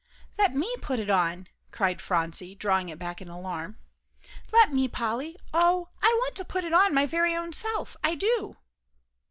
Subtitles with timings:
[0.35, 3.77] "Let me put it on," cried Phronsie, and drawing it back in alarm;
[4.51, 8.15] "let me, Polly, oh, I want to put it on my very own self, I
[8.15, 8.55] do!"